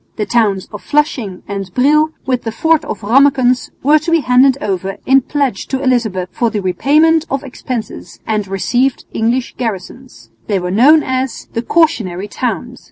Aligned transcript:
The 0.15 0.25
towns 0.25 0.67
of 0.73 0.81
Flushing 0.81 1.43
and 1.47 1.71
Brill 1.75 2.09
with 2.25 2.41
the 2.41 2.51
fort 2.51 2.83
of 2.85 3.01
Rammekens 3.03 3.69
were 3.83 3.99
to 3.99 4.09
be 4.09 4.21
handed 4.21 4.57
over 4.59 4.97
in 5.05 5.21
pledge 5.21 5.67
to 5.67 5.83
Elizabeth 5.83 6.29
for 6.31 6.49
the 6.49 6.59
repayment 6.59 7.27
of 7.29 7.43
expenses 7.43 8.19
and 8.25 8.47
received 8.47 9.05
English 9.13 9.53
garrisons. 9.59 10.31
They 10.47 10.57
were 10.57 10.71
known 10.71 11.03
as 11.03 11.49
"the 11.53 11.61
cautionary 11.61 12.27
towns." 12.27 12.79